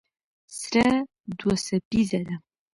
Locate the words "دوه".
1.39-1.55